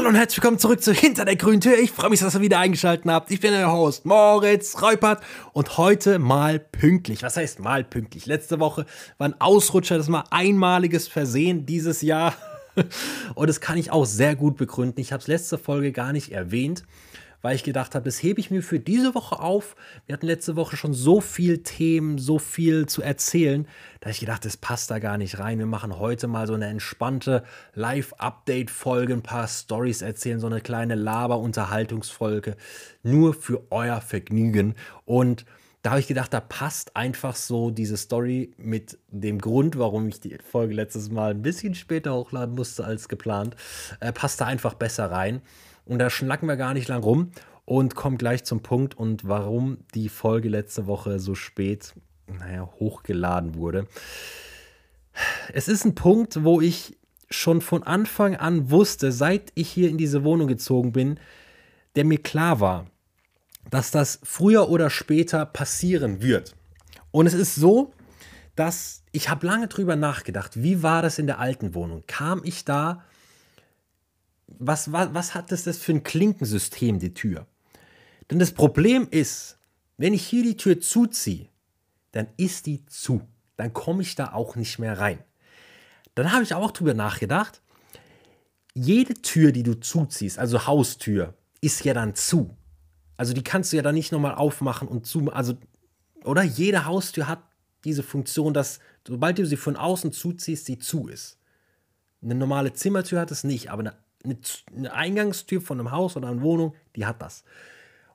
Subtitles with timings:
[0.00, 1.78] Hallo und herzlich willkommen zurück zu Hinter der grünen Tür.
[1.78, 3.30] Ich freue mich, dass ihr wieder eingeschaltet habt.
[3.30, 7.22] Ich bin euer Host Moritz Reupert und heute mal pünktlich.
[7.22, 8.24] Was heißt mal pünktlich?
[8.24, 8.86] Letzte Woche
[9.18, 12.32] war ein Ausrutscher, das war einmaliges Versehen dieses Jahr.
[13.34, 15.00] Und das kann ich auch sehr gut begründen.
[15.00, 16.84] Ich habe es letzte Folge gar nicht erwähnt
[17.42, 19.76] weil ich gedacht habe, das hebe ich mir für diese Woche auf.
[20.06, 23.66] Wir hatten letzte Woche schon so viel Themen, so viel zu erzählen,
[24.00, 25.58] da ich gedacht, das passt da gar nicht rein.
[25.58, 27.44] Wir machen heute mal so eine entspannte
[27.74, 32.56] Live-Update-Folge, ein paar Stories erzählen, so eine kleine Laber-Unterhaltungsfolge,
[33.02, 34.74] nur für euer Vergnügen.
[35.04, 35.44] Und
[35.82, 40.20] da habe ich gedacht, da passt einfach so diese Story mit dem Grund, warum ich
[40.20, 43.56] die Folge letztes Mal ein bisschen später hochladen musste als geplant,
[44.00, 45.40] äh, passt da einfach besser rein.
[45.90, 47.32] Und da schnacken wir gar nicht lang rum
[47.64, 51.94] und kommen gleich zum Punkt und warum die Folge letzte Woche so spät,
[52.28, 53.88] naja, hochgeladen wurde.
[55.52, 56.96] Es ist ein Punkt, wo ich
[57.28, 61.18] schon von Anfang an wusste, seit ich hier in diese Wohnung gezogen bin,
[61.96, 62.86] der mir klar war,
[63.68, 66.54] dass das früher oder später passieren wird.
[67.10, 67.92] Und es ist so,
[68.54, 72.04] dass ich habe lange drüber nachgedacht, wie war das in der alten Wohnung?
[72.06, 73.02] Kam ich da
[74.58, 77.46] was, was, was hat das, das für ein Klinkensystem, die Tür?
[78.30, 79.58] Denn das Problem ist,
[79.96, 81.48] wenn ich hier die Tür zuziehe,
[82.12, 83.22] dann ist die zu.
[83.56, 85.18] Dann komme ich da auch nicht mehr rein.
[86.14, 87.60] Dann habe ich auch drüber nachgedacht,
[88.74, 92.56] jede Tür, die du zuziehst, also Haustür, ist ja dann zu.
[93.16, 95.30] Also die kannst du ja dann nicht nochmal aufmachen und zu.
[95.30, 95.54] Also,
[96.24, 97.42] oder jede Haustür hat
[97.84, 101.38] diese Funktion, dass sobald du sie von außen zuziehst, sie zu ist.
[102.22, 106.42] Eine normale Zimmertür hat es nicht, aber eine eine, Eingangstür von einem Haus oder einer
[106.42, 107.44] Wohnung, die hat das.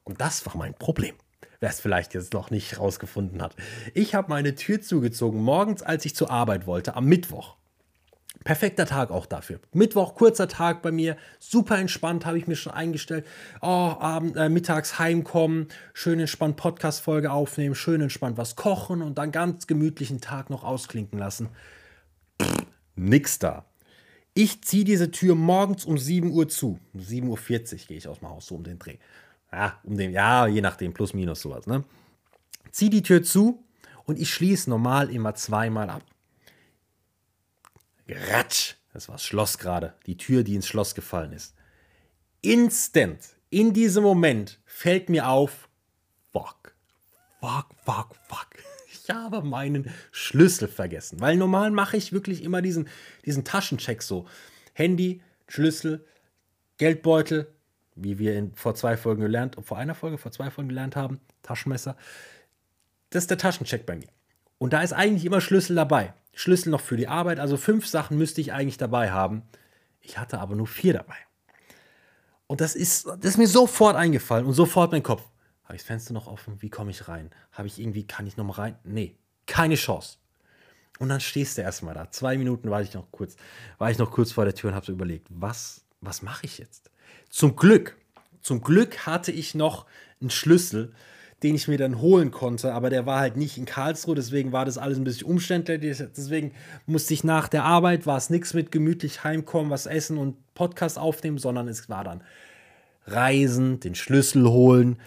[0.03, 1.15] Und das war mein Problem
[1.59, 3.55] wer es vielleicht jetzt noch nicht rausgefunden hat.
[3.95, 7.55] Ich habe meine Tür zugezogen morgens, als ich zur Arbeit wollte, am Mittwoch.
[8.43, 9.59] Perfekter Tag auch dafür.
[9.73, 13.25] Mittwoch, kurzer Tag bei mir, super entspannt, habe ich mir schon eingestellt.
[13.61, 19.31] Oh, Abend, äh, mittags heimkommen, schön entspannt Podcast-Folge aufnehmen, schön entspannt was kochen und dann
[19.31, 21.49] ganz gemütlichen Tag noch ausklinken lassen.
[22.39, 22.65] Pff,
[22.95, 23.65] nix da.
[24.37, 26.77] Ich ziehe diese Tür morgens um 7 Uhr zu.
[26.93, 28.97] Um 7.40 Uhr gehe ich aus dem Haus, so um den Dreh.
[29.49, 31.67] Ja, um den, ja, je nachdem, plus minus sowas.
[31.67, 31.85] Ne?
[32.69, 33.63] Zieh die Tür zu
[34.03, 36.03] und ich schließe normal immer zweimal ab.
[38.09, 38.75] Ratsch!
[38.91, 39.93] Das war das Schloss gerade.
[40.05, 41.55] Die Tür, die ins Schloss gefallen ist.
[42.41, 43.19] Instant,
[43.49, 45.69] in diesem Moment, fällt mir auf,
[46.33, 46.75] fuck,
[47.39, 48.54] fuck, fuck, fuck
[49.05, 51.19] ich habe meinen Schlüssel vergessen.
[51.21, 52.87] Weil normal mache ich wirklich immer diesen,
[53.23, 54.25] diesen Taschencheck so.
[54.73, 56.03] Handy, Schlüssel,
[56.77, 57.47] Geldbeutel,
[57.95, 61.19] wie wir in, vor zwei Folgen gelernt, vor einer Folge, vor zwei Folgen gelernt haben,
[61.43, 61.95] Taschenmesser.
[63.11, 64.09] Das ist der Taschencheck bei mir.
[64.57, 66.13] Und da ist eigentlich immer Schlüssel dabei.
[66.33, 69.43] Schlüssel noch für die Arbeit, also fünf Sachen müsste ich eigentlich dabei haben.
[70.01, 71.15] Ich hatte aber nur vier dabei.
[72.47, 75.23] Und das ist, das ist mir sofort eingefallen und sofort mein Kopf.
[75.65, 76.61] Habe ich das Fenster noch offen?
[76.61, 77.31] Wie komme ich rein?
[77.51, 78.75] Habe ich irgendwie, kann ich noch mal rein?
[78.83, 79.15] Nee,
[79.45, 80.17] keine Chance.
[80.99, 82.09] Und dann stehst du erstmal da.
[82.11, 83.35] Zwei Minuten war ich noch kurz,
[83.77, 86.57] war ich noch kurz vor der Tür und habe so überlegt, was, was mache ich
[86.57, 86.89] jetzt?
[87.29, 87.97] Zum Glück,
[88.41, 89.85] zum Glück hatte ich noch
[90.21, 90.93] einen Schlüssel,
[91.43, 94.65] den ich mir dann holen konnte, aber der war halt nicht in Karlsruhe, deswegen war
[94.65, 95.97] das alles ein bisschen umständlich.
[96.15, 96.53] Deswegen
[96.85, 100.97] musste ich nach der Arbeit, war es nichts mit gemütlich heimkommen, was essen und Podcast
[100.97, 102.23] aufnehmen, sondern es war dann
[103.05, 104.97] Reisen, den Schlüssel holen,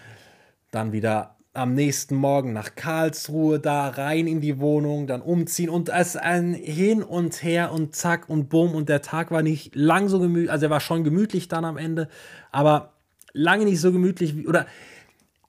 [0.71, 5.89] dann wieder am nächsten Morgen nach Karlsruhe, da rein in die Wohnung, dann umziehen und
[5.89, 10.09] es ein Hin und Her und zack und bumm und der Tag war nicht lang
[10.09, 12.07] so gemütlich, also er war schon gemütlich dann am Ende,
[12.51, 12.93] aber
[13.33, 14.67] lange nicht so gemütlich wie, oder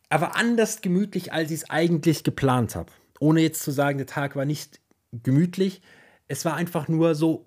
[0.09, 2.91] aber anders gemütlich, als ich es eigentlich geplant habe.
[3.21, 4.81] Ohne jetzt zu sagen, der Tag war nicht
[5.13, 5.83] gemütlich,
[6.27, 7.47] es war einfach nur so,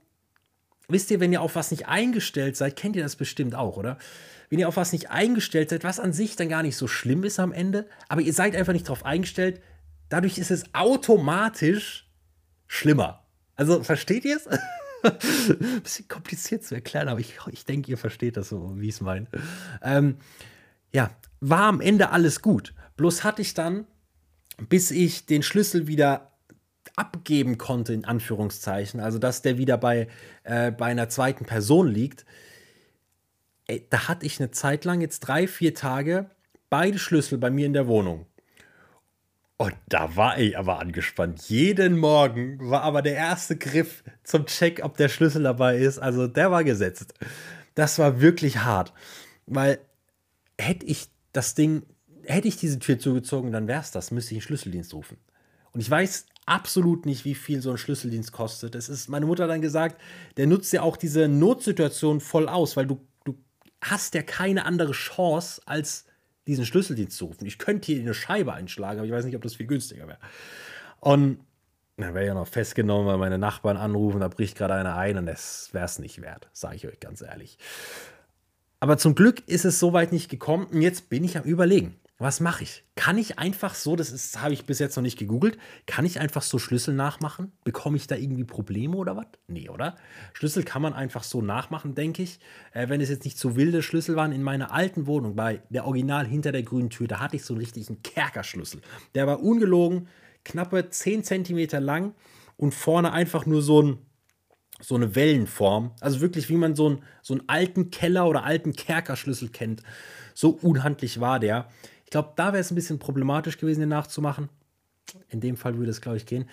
[0.88, 3.98] wisst ihr, wenn ihr auf was nicht eingestellt seid, kennt ihr das bestimmt auch, oder?
[4.54, 7.24] Wenn ihr auf was nicht eingestellt seid, was an sich dann gar nicht so schlimm
[7.24, 9.60] ist am Ende, aber ihr seid einfach nicht darauf eingestellt,
[10.10, 12.08] dadurch ist es automatisch
[12.68, 13.26] schlimmer.
[13.56, 14.48] Also versteht ihr es?
[15.82, 19.02] Bisschen kompliziert zu erklären, aber ich, ich denke, ihr versteht das so, wie ich es
[19.02, 19.26] meine.
[19.82, 20.18] Ähm,
[20.92, 22.76] ja, war am Ende alles gut.
[22.96, 23.88] Bloß hatte ich dann,
[24.70, 26.32] bis ich den Schlüssel wieder
[26.96, 30.10] abgeben konnte, in Anführungszeichen, also dass der wieder bei,
[30.44, 32.24] äh, bei einer zweiten Person liegt,
[33.68, 36.30] ey, da hatte ich eine Zeit lang, jetzt drei, vier Tage,
[36.70, 38.26] beide Schlüssel bei mir in der Wohnung.
[39.58, 41.48] Und da war ich aber angespannt.
[41.48, 46.00] Jeden Morgen war aber der erste Griff zum Check, ob der Schlüssel dabei ist.
[46.00, 47.14] Also der war gesetzt.
[47.76, 48.92] Das war wirklich hart.
[49.46, 49.80] Weil
[50.60, 51.84] hätte ich das Ding,
[52.26, 55.18] hätte ich diese Tür zugezogen, dann wäre es das, müsste ich einen Schlüsseldienst rufen.
[55.72, 58.76] Und ich weiß absolut nicht, wie viel so ein Schlüsseldienst kostet.
[58.76, 60.00] Es ist meine Mutter dann gesagt,
[60.38, 63.00] der nutzt ja auch diese Notsituation voll aus, weil du
[63.84, 66.06] hast ja keine andere Chance, als
[66.48, 67.46] diesen Schlüsseldienst zu rufen.
[67.46, 70.20] Ich könnte hier eine Scheibe einschlagen, aber ich weiß nicht, ob das viel günstiger wäre.
[71.00, 71.40] Und
[71.98, 75.26] dann wäre ja noch festgenommen, weil meine Nachbarn anrufen, da bricht gerade einer ein und
[75.26, 77.58] das wäre es nicht wert, sage ich euch ganz ehrlich.
[78.80, 81.96] Aber zum Glück ist es soweit nicht gekommen und jetzt bin ich am Überlegen.
[82.20, 82.84] Was mache ich?
[82.96, 85.58] Kann ich einfach so, das habe ich bis jetzt noch nicht gegoogelt,
[85.88, 87.52] kann ich einfach so Schlüssel nachmachen?
[87.64, 89.26] Bekomme ich da irgendwie Probleme oder was?
[89.48, 89.96] Nee, oder?
[90.34, 92.40] Schlüssel kann man einfach so nachmachen, denke ich.
[92.72, 95.86] Äh, wenn es jetzt nicht so wilde Schlüssel waren, in meiner alten Wohnung, bei der
[95.86, 98.82] Original hinter der grünen Tür, da hatte ich so einen richtigen Kerkerschlüssel.
[99.16, 100.08] Der war ungelogen,
[100.46, 102.14] knappe 10 cm lang
[102.58, 103.98] und vorne einfach nur so ein
[104.82, 105.92] so eine Wellenform.
[106.02, 109.82] Also wirklich, wie man so einen, so einen alten Keller oder alten Kerkerschlüssel kennt.
[110.34, 111.70] So unhandlich war der
[112.14, 114.50] glaube, da wäre es ein bisschen problematisch gewesen, den nachzumachen.
[115.30, 116.50] In dem Fall würde es, glaube ich, gehen.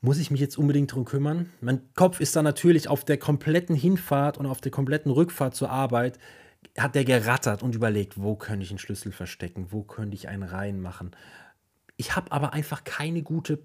[0.00, 1.50] Muss ich mich jetzt unbedingt darum kümmern?
[1.60, 5.70] Mein Kopf ist da natürlich auf der kompletten Hinfahrt und auf der kompletten Rückfahrt zur
[5.70, 6.18] Arbeit,
[6.76, 10.42] hat der gerattert und überlegt, wo könnte ich einen Schlüssel verstecken, wo könnte ich einen
[10.42, 11.16] reinmachen.
[11.96, 13.60] Ich habe aber einfach keine gute,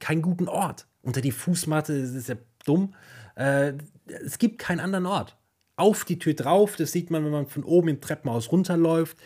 [0.00, 0.86] keinen guten Ort.
[1.02, 2.94] Unter die Fußmatte, das ist ja dumm.
[3.34, 3.74] Äh,
[4.06, 5.36] es gibt keinen anderen Ort.
[5.76, 9.18] Auf die Tür drauf, das sieht man, wenn man von oben im Treppenhaus runterläuft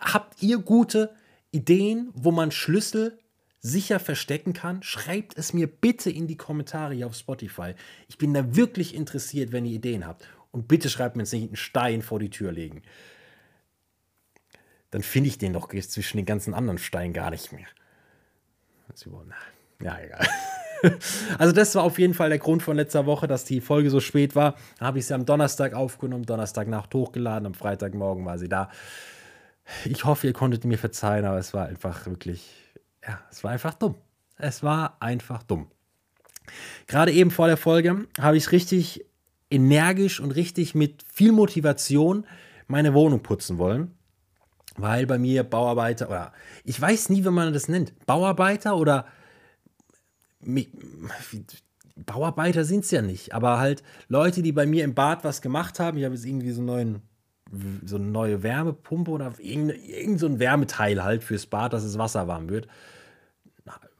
[0.00, 1.14] habt ihr gute
[1.50, 3.18] Ideen, wo man Schlüssel
[3.60, 4.82] sicher verstecken kann?
[4.82, 7.74] Schreibt es mir bitte in die Kommentare hier auf Spotify.
[8.08, 10.28] Ich bin da wirklich interessiert, wenn ihr Ideen habt.
[10.50, 12.82] Und bitte schreibt mir jetzt nicht einen Stein vor die Tür legen.
[14.90, 17.66] Dann finde ich den doch zwischen den ganzen anderen Steinen gar nicht mehr.
[19.80, 20.26] Ja, egal.
[21.38, 24.00] Also das war auf jeden Fall der Grund von letzter Woche, dass die Folge so
[24.00, 24.54] spät war.
[24.78, 28.70] Dann habe ich sie am Donnerstag aufgenommen, Donnerstagnacht hochgeladen, am Freitagmorgen war sie da
[29.84, 32.50] ich hoffe, ihr konntet mir verzeihen, aber es war einfach wirklich,
[33.06, 33.96] ja, es war einfach dumm.
[34.36, 35.70] Es war einfach dumm.
[36.86, 39.04] Gerade eben vor der Folge habe ich richtig
[39.50, 42.26] energisch und richtig mit viel Motivation
[42.66, 43.94] meine Wohnung putzen wollen,
[44.76, 46.32] weil bei mir Bauarbeiter oder
[46.64, 49.06] ich weiß nie, wie man das nennt, Bauarbeiter oder
[51.96, 55.78] Bauarbeiter sind es ja nicht, aber halt Leute, die bei mir im Bad was gemacht
[55.78, 55.96] haben.
[55.96, 57.02] Ich habe jetzt irgendwie so einen neuen
[57.84, 61.98] so eine neue Wärmepumpe oder irgendein, irgendein so ein Wärmeteil halt fürs Bad, dass es
[61.98, 62.68] Wasser warm wird.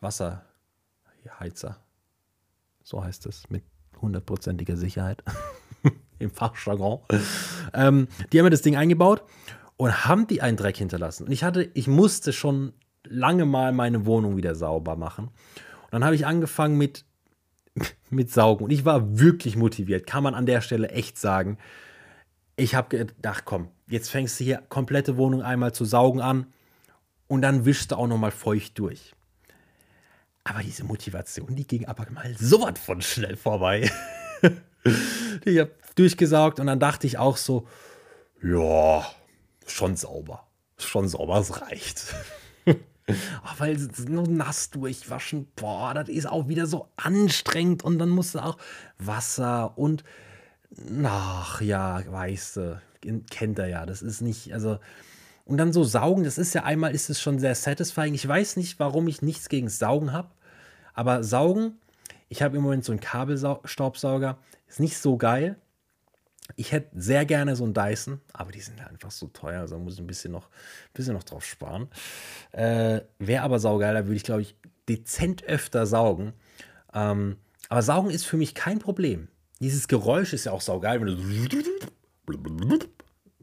[0.00, 1.78] Wasserheizer.
[2.82, 3.64] So heißt es mit
[4.00, 5.22] hundertprozentiger Sicherheit
[6.18, 7.00] im Fachjargon.
[7.72, 9.24] Ähm, die haben mir das Ding eingebaut
[9.76, 11.24] und haben die einen Dreck hinterlassen.
[11.24, 12.74] Und ich hatte, ich musste schon
[13.04, 15.26] lange mal meine Wohnung wieder sauber machen.
[15.26, 17.04] Und dann habe ich angefangen mit,
[18.10, 18.64] mit Saugen.
[18.64, 21.58] Und ich war wirklich motiviert, kann man an der Stelle echt sagen
[22.56, 26.46] ich habe gedacht, komm, jetzt fängst du hier komplette Wohnung einmal zu saugen an
[27.26, 29.14] und dann wischst du auch noch mal feucht durch.
[30.44, 33.90] Aber diese Motivation, die ging aber mal so was von schnell vorbei.
[35.44, 37.66] ich habe durchgesaugt und dann dachte ich auch so,
[38.42, 39.06] ja,
[39.66, 40.46] schon sauber.
[40.76, 42.14] Schon sauber, es reicht.
[42.66, 43.14] oh,
[43.58, 48.40] weil nur nass durchwaschen, boah, das ist auch wieder so anstrengend und dann musst du
[48.40, 48.58] auch
[48.98, 50.04] Wasser und
[51.04, 52.82] Ach ja, weißt du,
[53.30, 53.86] kennt er ja.
[53.86, 54.78] Das ist nicht, also.
[55.46, 58.14] Und dann so saugen, das ist ja einmal, ist es schon sehr satisfying.
[58.14, 60.30] Ich weiß nicht, warum ich nichts gegen Saugen habe,
[60.94, 61.78] aber Saugen,
[62.30, 65.56] ich habe im Moment so einen Kabelstaubsauger, ist nicht so geil.
[66.56, 69.94] Ich hätte sehr gerne so einen Dyson, aber die sind einfach so teuer, also muss
[69.94, 71.88] ich ein bisschen noch, ein bisschen noch drauf sparen.
[72.52, 74.56] Äh, Wäre aber saugeil, da würde ich, glaube ich,
[74.88, 76.32] dezent öfter saugen.
[76.92, 77.36] Ähm,
[77.68, 79.28] aber Saugen ist für mich kein Problem.
[79.64, 82.78] Dieses Geräusch ist ja auch saugeil, wenn du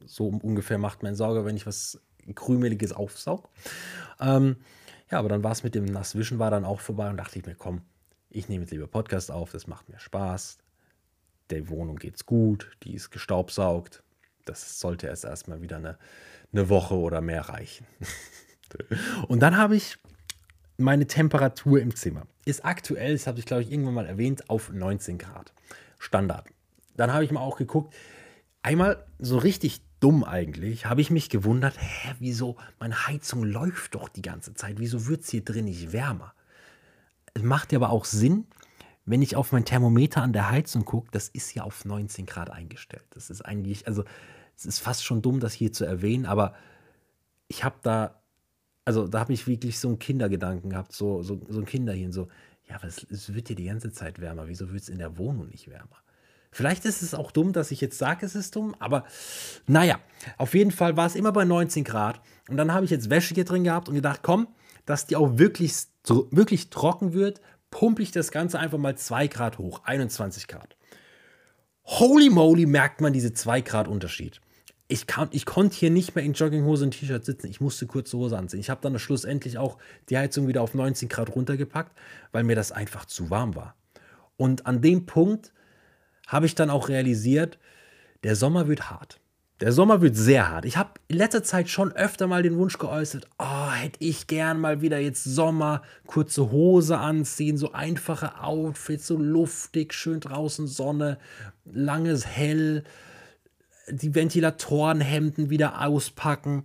[0.05, 1.99] so ungefähr macht mein Sauger, wenn ich was
[2.35, 3.49] Krümeliges aufsaug.
[4.19, 4.57] Ähm,
[5.09, 7.45] ja, aber dann war es mit dem Nasswischen war dann auch vorbei und dachte ich
[7.47, 7.81] mir, komm,
[8.29, 10.59] ich nehme jetzt lieber Podcast auf, das macht mir Spaß.
[11.49, 14.03] Der Wohnung geht's gut, die ist gestaubsaugt.
[14.45, 15.97] Das sollte erst erstmal wieder eine,
[16.53, 17.87] eine Woche oder mehr reichen.
[19.27, 19.97] und dann habe ich
[20.77, 22.27] meine Temperatur im Zimmer.
[22.45, 25.51] Ist aktuell, das habe ich glaube ich irgendwann mal erwähnt, auf 19 Grad.
[26.01, 26.48] Standard.
[26.96, 27.93] Dann habe ich mal auch geguckt,
[28.62, 34.10] einmal so richtig dumm eigentlich, habe ich mich gewundert, hä, wieso, meine Heizung läuft doch
[34.10, 36.34] die ganze Zeit, wieso wird es hier drin nicht wärmer?
[37.34, 38.46] Es macht ja aber auch Sinn,
[39.05, 42.50] wenn ich auf mein Thermometer an der Heizung gucke, das ist ja auf 19 Grad
[42.50, 43.05] eingestellt.
[43.12, 44.03] Das ist eigentlich, also
[44.58, 46.53] es ist fast schon dumm, das hier zu erwähnen, aber
[47.48, 48.22] ich habe da,
[48.86, 52.27] also da habe ich wirklich so einen Kindergedanken gehabt, so, so, so ein Kinderchen, so,
[52.71, 54.47] ja, aber es, es wird dir die ganze Zeit wärmer.
[54.47, 55.97] Wieso wird es in der Wohnung nicht wärmer?
[56.53, 59.05] Vielleicht ist es auch dumm, dass ich jetzt sage, es ist dumm, aber
[59.67, 59.99] naja,
[60.37, 62.21] auf jeden Fall war es immer bei 19 Grad.
[62.49, 64.47] Und dann habe ich jetzt Wäsche hier drin gehabt und gedacht, komm,
[64.85, 65.73] dass die auch wirklich,
[66.05, 70.77] wirklich trocken wird, pumpe ich das Ganze einfach mal 2 Grad hoch, 21 Grad.
[71.83, 74.39] holy moly, merkt man diese 2 Grad Unterschied.
[74.91, 77.48] Ich, kann, ich konnte hier nicht mehr in Jogginghose und T-Shirt sitzen.
[77.48, 78.60] Ich musste kurze Hose anziehen.
[78.60, 79.77] Ich habe dann schlussendlich auch
[80.10, 81.98] die Heizung wieder auf 19 Grad runtergepackt,
[82.33, 83.75] weil mir das einfach zu warm war.
[84.36, 85.53] Und an dem Punkt
[86.27, 87.57] habe ich dann auch realisiert,
[88.24, 89.21] der Sommer wird hart.
[89.62, 90.65] Der Sommer wird sehr hart.
[90.65, 94.60] Ich habe in letzter Zeit schon öfter mal den Wunsch geäußert, oh, hätte ich gern
[94.60, 101.17] mal wieder jetzt Sommer, kurze Hose anziehen, so einfache Outfits, so luftig, schön draußen Sonne,
[101.63, 102.83] langes Hell,
[103.91, 106.63] die Ventilatorenhemden wieder auspacken.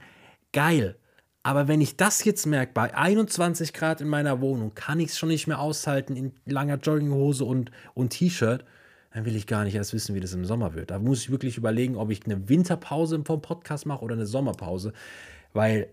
[0.52, 0.96] Geil.
[1.42, 5.18] Aber wenn ich das jetzt merke, bei 21 Grad in meiner Wohnung, kann ich es
[5.18, 8.64] schon nicht mehr aushalten in langer Jogginghose und, und T-Shirt
[9.16, 10.90] dann will ich gar nicht erst wissen, wie das im Sommer wird.
[10.90, 14.92] Da muss ich wirklich überlegen, ob ich eine Winterpause vom Podcast mache oder eine Sommerpause.
[15.54, 15.88] Weil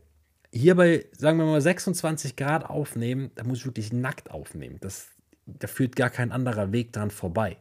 [0.51, 4.75] hier bei, sagen wir mal, 26 Grad aufnehmen, da muss ich wirklich nackt aufnehmen.
[4.81, 5.07] Das,
[5.45, 7.55] da führt gar kein anderer Weg dran vorbei.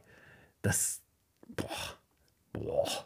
[0.63, 1.01] Das,
[1.55, 1.97] boah,
[2.51, 3.05] boah,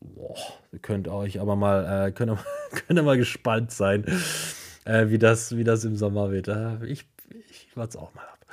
[0.00, 0.36] boah.
[0.82, 2.38] Könnt euch aber mal, äh, könnt, ihr,
[2.70, 4.04] könnt ihr mal gespannt sein,
[4.84, 6.48] äh, wie, das, wie das im Sommer wird.
[6.48, 7.06] Äh, ich,
[7.50, 8.46] ich warte es auch mal ab.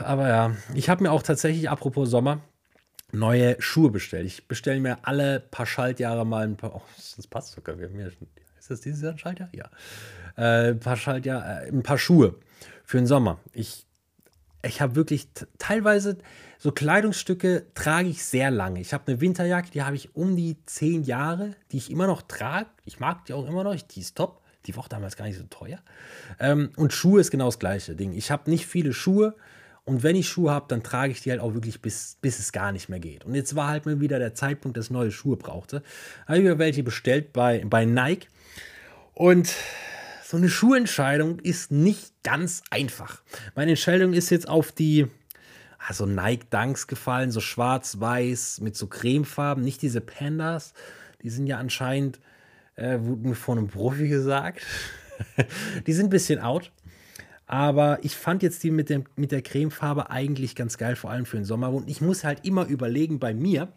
[0.00, 2.40] Aber ja, ich habe mir auch tatsächlich, apropos Sommer,
[3.12, 4.26] neue Schuhe bestellt.
[4.26, 6.74] Ich bestelle mir alle paar Schaltjahre mal ein paar.
[6.74, 6.82] Oh,
[7.16, 7.78] das passt sogar.
[7.78, 9.48] Wir haben schon, ist das dieses Jahr ein Schaltjahr?
[9.52, 9.70] Ja.
[10.36, 12.34] Äh, ein paar Schaltjahr, äh, ein paar Schuhe
[12.84, 13.38] für den Sommer.
[13.52, 13.86] Ich,
[14.62, 16.18] ich habe wirklich teilweise
[16.64, 18.80] so Kleidungsstücke trage ich sehr lange.
[18.80, 22.22] Ich habe eine Winterjacke, die habe ich um die zehn Jahre, die ich immer noch
[22.22, 22.70] trage.
[22.86, 24.40] Ich mag die auch immer noch, die ist top.
[24.64, 25.80] Die war auch damals gar nicht so teuer.
[26.40, 28.14] Ähm, und Schuhe ist genau das gleiche Ding.
[28.14, 29.34] Ich habe nicht viele Schuhe.
[29.84, 32.50] Und wenn ich Schuhe habe, dann trage ich die halt auch wirklich bis, bis es
[32.50, 33.26] gar nicht mehr geht.
[33.26, 35.82] Und jetzt war halt mal wieder der Zeitpunkt, dass ich neue Schuhe brauchte.
[36.26, 38.26] Habe ich mir welche bestellt bei, bei Nike.
[39.12, 39.52] Und
[40.24, 43.20] so eine Schuhentscheidung ist nicht ganz einfach.
[43.54, 45.08] Meine Entscheidung ist jetzt auf die
[45.86, 50.72] also Nike Dunks gefallen, so schwarz-weiß mit so Cremefarben, nicht diese Pandas.
[51.22, 52.20] Die sind ja anscheinend
[52.76, 54.62] äh, wurde mir von einem Profi gesagt.
[55.86, 56.72] die sind ein bisschen out.
[57.46, 61.26] Aber ich fand jetzt die mit, dem, mit der Cremefarbe eigentlich ganz geil, vor allem
[61.26, 61.72] für den Sommer.
[61.72, 63.72] Und ich muss halt immer überlegen bei mir,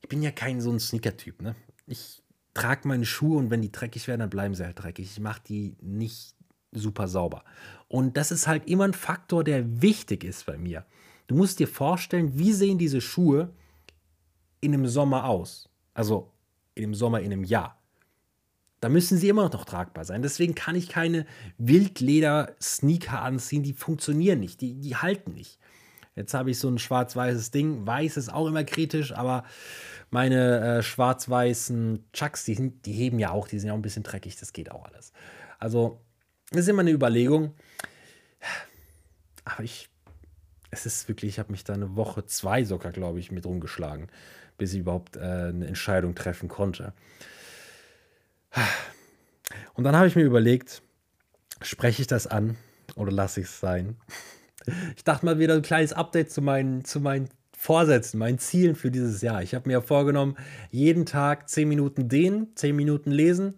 [0.00, 1.42] ich bin ja kein so ein Sneaker-Typ.
[1.42, 1.56] Ne?
[1.86, 2.22] Ich
[2.54, 5.10] trage meine Schuhe und wenn die dreckig werden, dann bleiben sie halt dreckig.
[5.10, 6.34] Ich mache die nicht
[6.70, 7.44] super sauber.
[7.88, 10.84] Und das ist halt immer ein Faktor, der wichtig ist bei mir.
[11.28, 13.52] Du musst dir vorstellen, wie sehen diese Schuhe
[14.60, 15.68] in einem Sommer aus?
[15.94, 16.32] Also
[16.74, 17.80] in einem Sommer in einem Jahr.
[18.80, 20.22] Da müssen sie immer noch tragbar sein.
[20.22, 21.26] Deswegen kann ich keine
[21.58, 25.58] Wildleder-Sneaker anziehen, die funktionieren nicht, die, die halten nicht.
[26.14, 27.86] Jetzt habe ich so ein schwarz-weißes Ding.
[27.86, 29.44] Weiß ist auch immer kritisch, aber
[30.10, 34.02] meine äh, schwarz-weißen Chucks, die, die heben ja auch, die sind ja auch ein bisschen
[34.02, 35.12] dreckig, das geht auch alles.
[35.58, 36.00] Also,
[36.50, 37.54] das ist immer eine Überlegung.
[39.44, 39.88] Aber ich,
[40.70, 44.08] es ist wirklich, ich habe mich da eine Woche, zwei sogar, glaube ich, mit rumgeschlagen,
[44.58, 46.92] bis ich überhaupt äh, eine Entscheidung treffen konnte.
[49.74, 50.82] Und dann habe ich mir überlegt,
[51.62, 52.56] spreche ich das an
[52.96, 53.96] oder lasse ich es sein?
[54.96, 58.90] Ich dachte mal wieder ein kleines Update zu meinen, zu meinen Vorsätzen, meinen Zielen für
[58.90, 59.42] dieses Jahr.
[59.42, 60.36] Ich habe mir vorgenommen,
[60.70, 63.54] jeden Tag 10 Minuten dehnen, 10 Minuten lesen,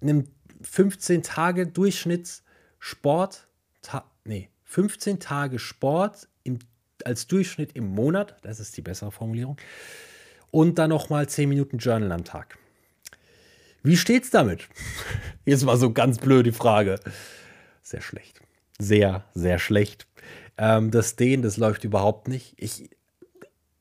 [0.00, 0.28] nimm
[0.62, 2.44] 15 Tage Durchschnitts
[2.78, 3.46] Sport,
[4.24, 6.58] nee, 15 Tage Sport im,
[7.04, 9.58] als Durchschnitt im Monat, das ist die bessere Formulierung,
[10.50, 12.56] und dann nochmal 10 Minuten Journal am Tag.
[13.82, 14.68] Wie steht's damit?
[15.44, 16.98] Jetzt mal so ganz blöd die Frage.
[17.82, 18.40] Sehr schlecht.
[18.78, 20.06] Sehr, sehr schlecht.
[20.56, 22.54] Ähm, das Dehnen, das läuft überhaupt nicht.
[22.56, 22.88] Ich,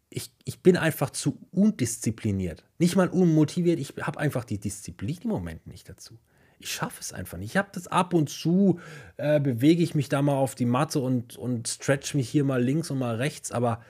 [0.10, 2.66] ich, ich bin einfach zu undiszipliniert.
[2.80, 3.80] Nicht mal unmotiviert.
[3.80, 6.18] Ich habe einfach die Disziplin im Moment nicht dazu.
[6.64, 7.52] Ich schaffe es einfach nicht.
[7.52, 8.80] Ich habe das ab und zu,
[9.18, 12.62] äh, bewege ich mich da mal auf die Matte und, und stretch mich hier mal
[12.62, 13.52] links und mal rechts.
[13.52, 13.82] Aber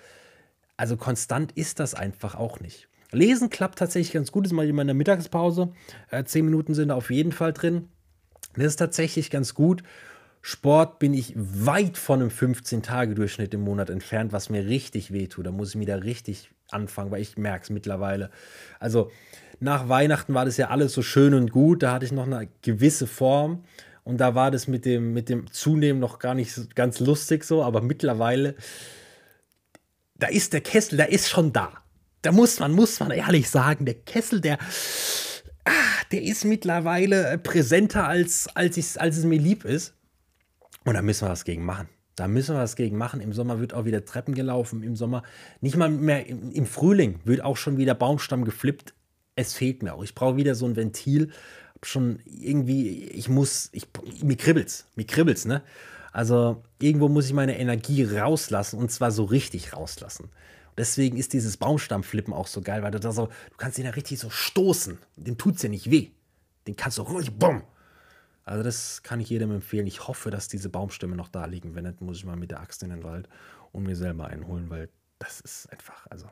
[0.77, 2.87] also konstant ist das einfach auch nicht.
[3.11, 4.45] Lesen klappt tatsächlich ganz gut.
[4.45, 5.73] Das mache ich immer in der Mittagspause.
[6.09, 7.89] Äh, zehn Minuten sind da auf jeden Fall drin.
[8.55, 9.83] Das ist tatsächlich ganz gut.
[10.41, 15.45] Sport bin ich weit von einem 15-Tage-Durchschnitt im Monat entfernt, was mir richtig wehtut.
[15.45, 18.31] Da muss ich wieder richtig anfangen, weil ich merke es mittlerweile.
[18.79, 19.11] Also
[19.61, 21.83] nach Weihnachten war das ja alles so schön und gut.
[21.83, 23.63] Da hatte ich noch eine gewisse Form.
[24.03, 27.43] Und da war das mit dem, mit dem Zunehmen noch gar nicht so, ganz lustig
[27.43, 27.63] so.
[27.63, 28.55] Aber mittlerweile,
[30.15, 31.81] da ist der Kessel, da ist schon da
[32.21, 34.57] da muss man, muss man ehrlich sagen, der Kessel, der,
[35.65, 35.71] ah,
[36.11, 39.95] der ist mittlerweile äh, präsenter, als, als, ich, als es mir lieb ist.
[40.85, 41.89] Und da müssen wir was gegen machen.
[42.15, 43.21] Da müssen wir was gegen machen.
[43.21, 44.83] Im Sommer wird auch wieder Treppen gelaufen.
[44.83, 45.23] Im Sommer,
[45.61, 48.93] nicht mal mehr im, im Frühling, wird auch schon wieder Baumstamm geflippt.
[49.41, 50.03] Es fehlt mir auch.
[50.03, 51.31] Ich brauche wieder so ein Ventil.
[51.83, 53.87] Schon irgendwie, ich muss, ich,
[54.21, 55.63] mir kribbelt's, mir kribbelt's, ne?
[56.11, 60.29] Also irgendwo muss ich meine Energie rauslassen und zwar so richtig rauslassen.
[60.77, 63.91] Deswegen ist dieses Baumstammflippen auch so geil, weil du da so, du kannst ihn ja
[63.91, 64.99] richtig so stoßen.
[65.15, 66.11] Dem tut es ja nicht weh.
[66.67, 67.63] Den kannst du ruhig, bumm.
[68.43, 69.87] Also das kann ich jedem empfehlen.
[69.87, 71.73] Ich hoffe, dass diese Baumstämme noch da liegen.
[71.75, 73.27] Wenn nicht, muss ich mal mit der Axt in den Wald
[73.71, 76.27] und mir selber einholen, weil das ist einfach, also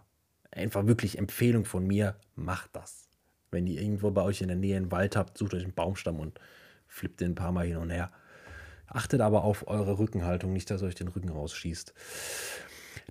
[0.52, 3.08] einfach wirklich Empfehlung von mir, macht das.
[3.52, 6.20] Wenn ihr irgendwo bei euch in der Nähe einen Wald habt, sucht euch einen Baumstamm
[6.20, 6.40] und
[6.88, 8.12] flippt den ein paar Mal hin und her.
[8.88, 11.94] Achtet aber auf eure Rückenhaltung, nicht, dass euch den Rücken rausschießt.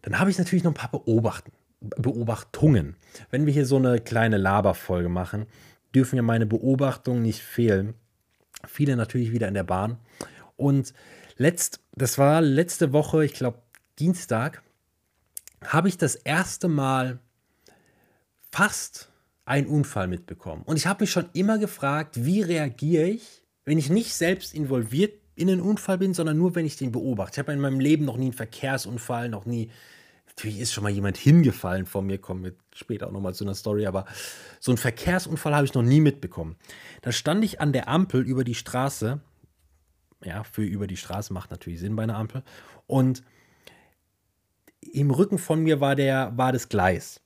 [0.03, 2.97] Dann habe ich natürlich noch ein paar Beobachten, Beobachtungen.
[3.31, 5.47] Wenn wir hier so eine kleine Laberfolge machen,
[5.95, 7.95] dürfen ja meine Beobachtungen nicht fehlen.
[8.67, 9.99] Viele natürlich wieder in der Bahn.
[10.57, 10.93] Und
[11.37, 13.63] letzt, das war letzte Woche, ich glaube
[13.99, 14.63] Dienstag,
[15.65, 17.21] habe ich das erste Mal
[18.53, 19.11] fast
[19.45, 20.63] einen Unfall mitbekommen.
[20.65, 25.15] Und ich habe mich schon immer gefragt, wie reagiere ich, wenn ich nicht selbst involviert
[25.35, 27.35] in einen Unfall bin, sondern nur, wenn ich den beobachte.
[27.35, 29.71] Ich habe in meinem Leben noch nie einen Verkehrsunfall, noch nie.
[30.27, 33.55] Natürlich ist schon mal jemand hingefallen vor mir, kommen wir später auch nochmal zu einer
[33.55, 34.05] Story, aber
[34.61, 36.57] so einen Verkehrsunfall habe ich noch nie mitbekommen.
[37.03, 39.21] Da stand ich an der Ampel über die Straße.
[40.25, 42.43] Ja, für über die Straße macht natürlich Sinn bei einer Ampel.
[42.87, 43.23] Und
[44.81, 47.21] im Rücken von mir war, der, war das Gleis.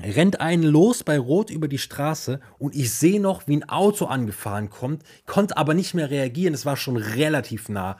[0.00, 4.06] Rennt einen los bei Rot über die Straße und ich sehe noch, wie ein Auto
[4.06, 7.98] angefahren kommt, konnte aber nicht mehr reagieren, es war schon relativ nah.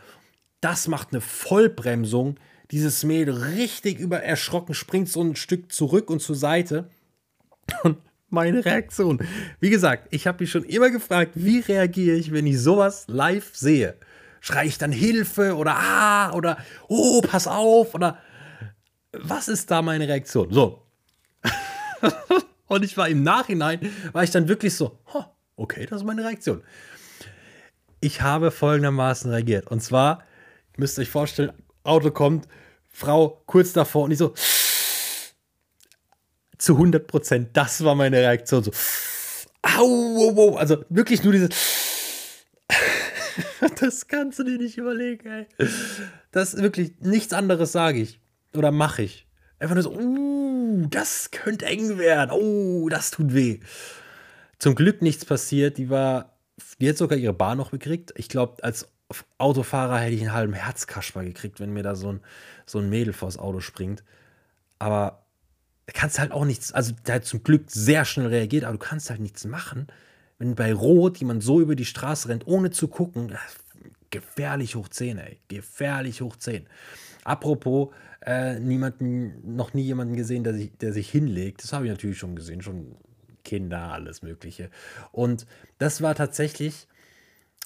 [0.60, 2.36] Das macht eine Vollbremsung.
[2.70, 6.88] Dieses Mädel richtig über erschrocken springt so ein Stück zurück und zur Seite.
[7.82, 7.98] Und
[8.30, 9.20] meine Reaktion.
[9.60, 13.54] Wie gesagt, ich habe mich schon immer gefragt, wie reagiere ich, wenn ich sowas live
[13.54, 13.94] sehe?
[14.40, 18.18] Schreie ich dann Hilfe oder ah oder oh, pass auf oder
[19.12, 20.52] was ist da meine Reaktion?
[20.52, 20.87] So.
[22.66, 23.80] und ich war im Nachhinein,
[24.12, 24.98] war ich dann wirklich so,
[25.56, 26.62] okay, das ist meine Reaktion.
[28.00, 29.66] Ich habe folgendermaßen reagiert.
[29.66, 30.22] Und zwar,
[30.76, 31.52] müsst ihr euch vorstellen,
[31.82, 32.46] Auto kommt,
[32.88, 34.34] Frau kurz davor und ich so,
[36.58, 38.64] zu 100 Prozent, das war meine Reaktion.
[38.64, 38.72] So,
[39.62, 40.56] au, au, au.
[40.56, 41.48] also wirklich nur diese.
[43.80, 45.46] das kannst du dir nicht überlegen, ey.
[46.32, 48.20] Das ist wirklich nichts anderes sage ich
[48.54, 49.26] oder mache ich.
[49.58, 50.37] Einfach nur so, uh,
[50.94, 52.30] das könnte eng werden.
[52.32, 53.60] Oh, das tut weh.
[54.58, 55.78] Zum Glück nichts passiert.
[55.78, 56.36] Die war,
[56.80, 58.12] die hat sogar ihre Bahn noch gekriegt.
[58.16, 58.88] Ich glaube, als
[59.38, 62.20] Autofahrer hätte ich einen halben Herzkasper gekriegt, wenn mir da so ein,
[62.66, 64.04] so ein Mädel vors Auto springt.
[64.78, 65.24] Aber
[65.86, 68.78] da kannst halt auch nichts, also der hat zum Glück sehr schnell reagiert, aber du
[68.78, 69.86] kannst halt nichts machen,
[70.38, 73.36] wenn bei Rot jemand so über die Straße rennt, ohne zu gucken.
[74.10, 75.38] Gefährlich hoch 10, ey.
[75.48, 76.66] Gefährlich hoch 10.
[77.24, 77.88] Apropos,
[78.20, 81.62] äh, niemanden, noch nie jemanden gesehen, der sich, der sich hinlegt.
[81.62, 82.96] Das habe ich natürlich schon gesehen, schon
[83.44, 84.70] Kinder, alles Mögliche.
[85.12, 85.46] Und
[85.78, 86.88] das war tatsächlich,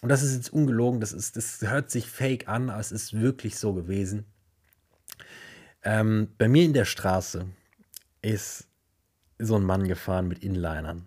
[0.02, 3.18] und das ist jetzt ungelogen, das, ist, das hört sich fake an, aber es ist
[3.18, 4.24] wirklich so gewesen.
[5.82, 7.46] Ähm, bei mir in der Straße
[8.20, 8.68] ist
[9.38, 11.06] so ein Mann gefahren mit Inlinern.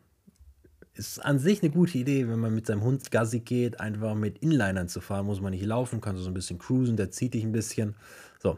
[0.93, 4.39] Ist an sich eine gute Idee, wenn man mit seinem Hund Gassi geht, einfach mit
[4.39, 7.43] Inlinern zu fahren, muss man nicht laufen, kann so ein bisschen cruisen, der zieht dich
[7.43, 7.95] ein bisschen.
[8.41, 8.57] So.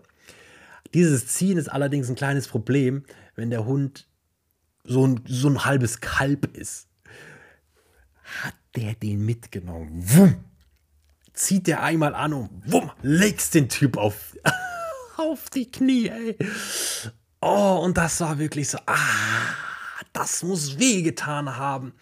[0.93, 3.04] Dieses Ziehen ist allerdings ein kleines Problem,
[3.36, 4.08] wenn der Hund
[4.84, 6.88] so ein, so ein halbes Kalb ist.
[8.43, 9.89] Hat der den mitgenommen?
[9.93, 10.43] Wumm!
[11.34, 14.36] Zieht der einmal an und wumm, legst den Typ auf,
[15.17, 16.38] auf die Knie, ey.
[17.41, 18.95] Oh, und das war wirklich so, ah,
[20.13, 21.93] das muss wehgetan haben.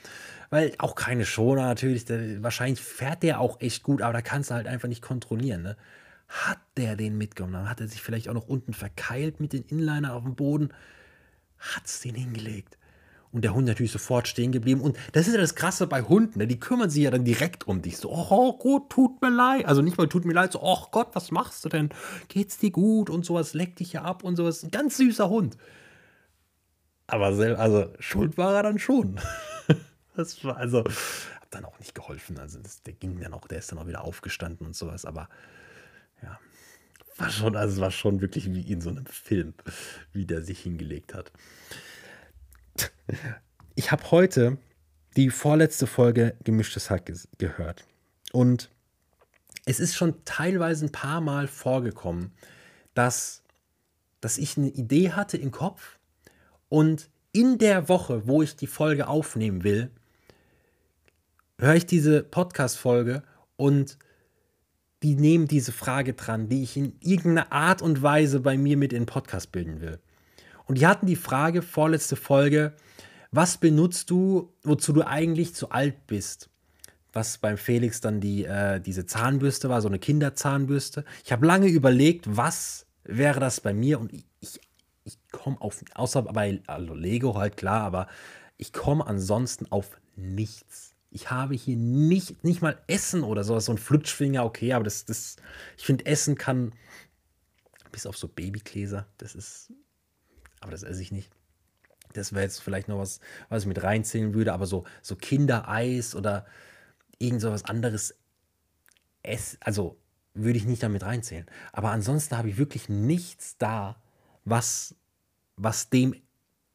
[0.50, 4.52] Weil auch keine Schoner natürlich, der, wahrscheinlich fährt der auch echt gut, aber da kannst
[4.52, 5.78] du halt einfach nicht kontrollieren, ne?
[6.28, 7.54] Hat der den mitgenommen?
[7.54, 10.70] Dann hat er sich vielleicht auch noch unten verkeilt mit den Inliner auf dem Boden.
[11.60, 12.78] Hat's den hingelegt.
[13.32, 14.80] Und der Hund natürlich sofort stehen geblieben.
[14.80, 16.48] Und das ist ja das Krasse bei Hunden, ne?
[16.48, 17.98] die kümmern sich ja dann direkt um dich.
[17.98, 19.66] So, oh gut, tut mir leid.
[19.66, 21.90] Also nicht mal tut mir leid, so, oh Gott, was machst du denn?
[22.30, 23.10] Geht's dir gut?
[23.10, 24.64] Und sowas, leck dich ja ab und sowas.
[24.64, 25.58] Ein ganz süßer Hund.
[27.08, 29.20] Aber also schuld war er dann schon.
[30.16, 32.40] das war, also, hab dann auch nicht geholfen.
[32.40, 35.04] Also das, der ging dann auch, der ist dann auch wieder aufgestanden und sowas.
[35.04, 35.28] Aber
[36.26, 36.40] ja,
[37.18, 39.54] war schon, also es war schon wirklich wie in so einem Film,
[40.12, 41.32] wie der sich hingelegt hat.
[43.76, 44.58] Ich habe heute
[45.16, 47.86] die vorletzte Folge Gemischtes Hack gehört.
[48.34, 48.70] Und
[49.66, 52.32] es ist schon teilweise ein paar Mal vorgekommen,
[52.94, 53.44] dass,
[54.20, 55.98] dass ich eine Idee hatte im Kopf
[56.70, 59.90] und in der Woche, wo ich die Folge aufnehmen will,
[61.60, 63.24] höre ich diese Podcast-Folge
[63.58, 63.98] und
[65.04, 68.94] die nehmen diese Frage dran, die ich in irgendeiner Art und Weise bei mir mit
[68.94, 70.00] in den Podcast bilden will.
[70.66, 72.74] Und die hatten die Frage, vorletzte Folge,
[73.32, 76.50] was benutzt du, wozu du eigentlich zu alt bist?
[77.14, 81.06] Was beim Felix dann die, äh, diese Zahnbürste war, so eine Kinderzahnbürste.
[81.24, 84.60] Ich habe lange überlegt, was wäre das bei mir und ich, ich,
[85.04, 88.08] ich komme auf, außer bei also Lego halt klar, aber
[88.58, 90.95] ich komme ansonsten auf nichts.
[91.16, 95.06] Ich habe hier nicht, nicht mal Essen oder sowas, so ein Flutschfinger, okay, aber das,
[95.06, 95.38] das,
[95.78, 96.74] ich finde, Essen kann,
[97.94, 99.72] bis auf so Babygläser, das ist,
[100.60, 101.32] aber das esse ich nicht.
[102.12, 106.16] Das wäre jetzt vielleicht noch was, was ich mit reinzählen würde, aber so, so Kindereis
[106.16, 106.46] oder
[107.18, 108.16] irgend so anderes,
[109.24, 109.98] ess, also
[110.34, 111.46] würde ich nicht damit reinzählen.
[111.72, 114.02] Aber ansonsten habe ich wirklich nichts da,
[114.44, 114.96] was,
[115.56, 116.14] was dem,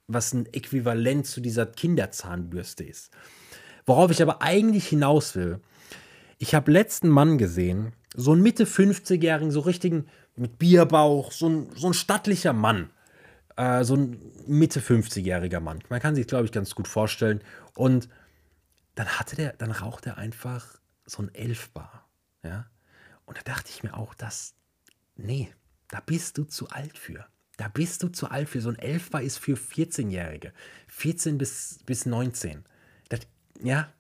[0.07, 3.11] was ein Äquivalent zu dieser Kinderzahnbürste ist.
[3.91, 5.59] Worauf ich aber eigentlich hinaus will,
[6.39, 11.71] ich habe letzten Mann gesehen, so einen Mitte 50-jährigen, so richtigen, mit Bierbauch, so ein,
[11.75, 12.91] so ein stattlicher Mann.
[13.57, 15.83] Äh, so ein Mitte 50-jähriger Mann.
[15.89, 17.41] Man kann sich, glaube ich, ganz gut vorstellen.
[17.75, 18.09] Und
[18.95, 22.09] dann hatte der, dann raucht er einfach so ein Elfbar.
[22.45, 22.67] Ja.
[23.25, 24.55] Und da dachte ich mir auch, dass,
[25.17, 25.53] nee,
[25.89, 27.27] da bist du zu alt für.
[27.57, 28.61] Da bist du zu alt für.
[28.61, 30.53] So ein Elfbar ist für 14-Jährige.
[30.87, 32.67] 14 bis, bis 19.
[33.63, 33.93] Ja,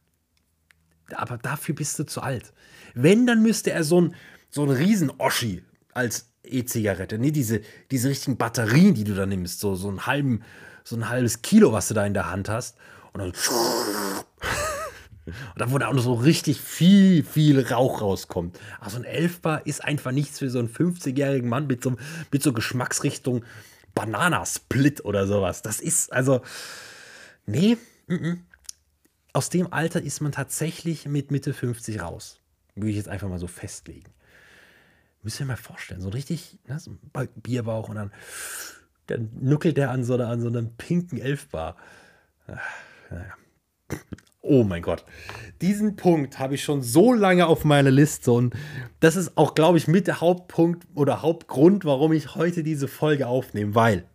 [1.14, 2.52] aber dafür bist du zu alt.
[2.94, 4.14] Wenn, dann müsste er so ein,
[4.48, 7.32] so ein Riesen-Oschi als E-Zigarette, ne?
[7.32, 10.42] diese, diese richtigen Batterien, die du da nimmst, so, so, einen halben,
[10.84, 12.76] so ein halbes Kilo, was du da in der Hand hast.
[13.12, 13.32] Und dann,
[15.72, 18.58] und da auch noch so richtig viel, viel Rauch rauskommt.
[18.80, 21.96] Also ein Elfbar ist einfach nichts für so einen 50-jährigen Mann mit so,
[22.32, 23.44] mit so Geschmacksrichtung
[23.94, 25.62] Bananasplit oder sowas.
[25.62, 26.40] Das ist, also,
[27.46, 27.76] nee,
[28.08, 28.38] m -m.
[29.32, 32.40] Aus dem Alter ist man tatsächlich mit Mitte 50 raus.
[32.74, 34.12] Würde ich jetzt einfach mal so festlegen.
[35.22, 38.12] Müsst ihr mal vorstellen, so richtig, ne, so ein Bierbauch und dann,
[39.06, 41.76] dann nuckelt der an so, einer, an so einem pinken Elfbar.
[43.10, 43.34] Naja.
[44.42, 45.04] Oh mein Gott.
[45.60, 48.54] Diesen Punkt habe ich schon so lange auf meiner Liste und
[49.00, 53.26] das ist auch, glaube ich, mit der Hauptpunkt oder Hauptgrund, warum ich heute diese Folge
[53.26, 54.06] aufnehme, weil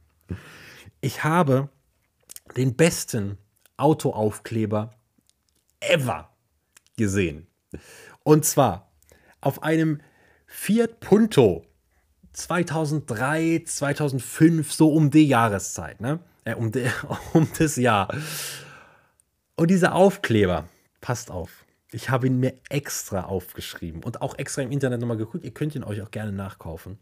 [1.01, 1.69] ich habe
[2.58, 3.38] den besten
[3.78, 4.95] Autoaufkleber
[5.80, 6.30] ever
[6.98, 7.48] gesehen.
[8.24, 8.92] Und zwar
[9.42, 10.02] auf einem
[10.48, 11.66] Fiat Punto
[12.34, 16.20] 2003, 2005, so um die Jahreszeit, ne?
[16.44, 16.90] Äh, um, de,
[17.34, 18.14] um das Jahr.
[19.56, 20.68] Und dieser Aufkleber,
[21.02, 25.46] passt auf, ich habe ihn mir extra aufgeschrieben und auch extra im Internet nochmal geguckt.
[25.46, 26.98] Ihr könnt ihn euch auch gerne nachkaufen.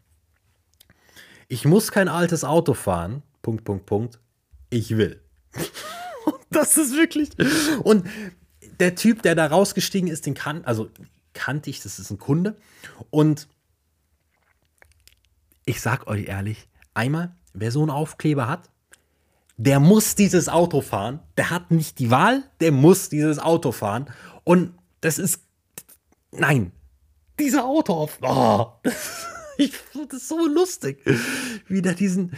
[1.47, 3.23] Ich muss kein altes Auto fahren.
[3.41, 4.19] Punkt, Punkt, Punkt.
[4.69, 5.21] Ich will.
[6.51, 7.31] das ist wirklich.
[7.83, 8.05] Und
[8.79, 10.89] der Typ, der da rausgestiegen ist, den kann, also
[11.33, 12.55] kannte ich, das ist ein Kunde.
[13.09, 13.47] Und
[15.65, 18.69] ich sag euch ehrlich, einmal, wer so einen Aufkleber hat,
[19.57, 21.19] der muss dieses Auto fahren.
[21.37, 24.09] Der hat nicht die Wahl, der muss dieses Auto fahren.
[24.43, 25.41] Und das ist.
[26.31, 26.71] Nein.
[27.39, 28.09] Dieser Auto.
[28.21, 29.73] Oh, das, ich,
[30.09, 31.03] das so lustig.
[31.67, 32.35] Wie der diesen.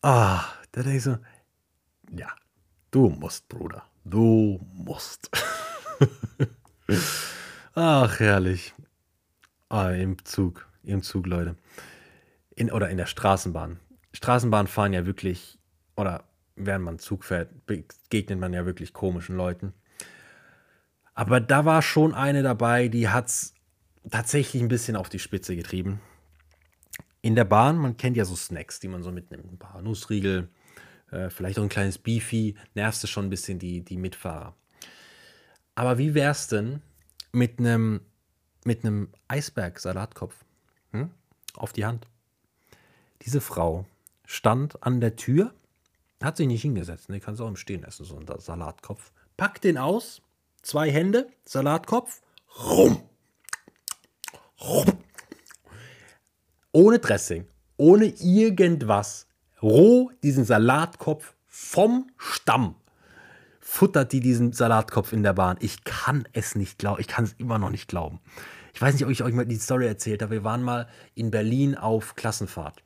[0.00, 1.18] Ah, oh, da denke ich so.
[2.16, 2.28] Ja,
[2.90, 3.84] du musst, Bruder.
[4.04, 5.30] Du musst.
[7.74, 8.74] Ach, herrlich.
[9.68, 10.66] Ah, im Zug.
[10.82, 11.56] Im Zug, Leute.
[12.54, 13.78] In, oder in der Straßenbahn.
[14.12, 15.58] Straßenbahn fahren ja wirklich
[15.96, 16.24] oder
[16.56, 19.72] während man Zug fährt, begegnet man ja wirklich komischen Leuten.
[21.14, 23.54] Aber da war schon eine dabei, die hat es
[24.10, 26.00] tatsächlich ein bisschen auf die Spitze getrieben.
[27.20, 29.50] In der Bahn, man kennt ja so Snacks, die man so mitnimmt.
[29.50, 30.48] Ein paar Nussriegel,
[31.12, 34.54] äh, vielleicht auch ein kleines Beefy, nervst du schon ein bisschen die, die Mitfahrer.
[35.74, 36.82] Aber wie wär's denn
[37.32, 38.00] mit einem
[38.64, 38.80] mit
[39.28, 40.34] Eisberg-Salatkopf
[40.92, 41.10] hm?
[41.54, 42.06] auf die Hand?
[43.22, 43.86] Diese Frau
[44.26, 45.52] stand an der Tür
[46.22, 47.08] hat sich nicht hingesetzt.
[47.08, 47.20] Ne?
[47.20, 49.12] Kannst auch im Stehen essen, so ein Salatkopf.
[49.36, 50.22] Pack den aus.
[50.62, 52.20] Zwei Hände, Salatkopf.
[52.64, 53.02] Rum.
[54.60, 54.86] Rum.
[56.70, 57.46] Ohne Dressing,
[57.76, 59.26] ohne irgendwas.
[59.62, 62.74] Roh diesen Salatkopf vom Stamm.
[63.60, 65.56] Futtert die diesen Salatkopf in der Bahn.
[65.60, 67.00] Ich kann es nicht glauben.
[67.00, 68.20] Ich kann es immer noch nicht glauben.
[68.74, 70.32] Ich weiß nicht, ob ich euch mal die Story erzählt habe.
[70.32, 72.82] Wir waren mal in Berlin auf Klassenfahrt.